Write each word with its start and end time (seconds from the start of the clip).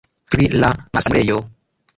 Pri 0.35 0.47
la 0.63 0.71
malsanulejo. 0.95 1.39